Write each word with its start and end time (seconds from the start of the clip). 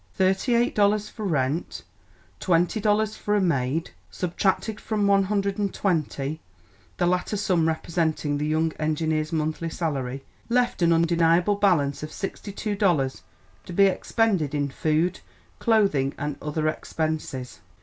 Thirty 0.15 0.55
eight 0.55 0.73
dollars 0.73 1.09
for 1.09 1.25
rent, 1.25 1.83
and 1.83 2.39
twenty 2.39 2.79
dollars 2.79 3.15
for 3.15 3.35
a 3.35 3.39
maid, 3.39 3.91
subtracted 4.09 4.79
from 4.81 5.05
one 5.05 5.21
hundred 5.25 5.59
and 5.59 5.71
twenty 5.71 6.41
the 6.97 7.05
latter 7.05 7.37
sum 7.37 7.67
representing 7.67 8.39
the 8.39 8.47
young 8.47 8.73
engineer's 8.79 9.31
monthly 9.31 9.69
salary 9.69 10.23
left 10.49 10.81
an 10.81 10.91
undeniable 10.91 11.53
balance 11.55 12.01
of 12.01 12.11
sixty 12.11 12.51
two 12.51 12.75
dollars 12.75 13.21
to 13.67 13.73
be 13.73 13.85
expended 13.85 14.55
in 14.55 14.69
food, 14.69 15.19
clothing 15.59 16.15
and 16.17 16.35
other 16.41 16.67
expenses. 16.67 17.59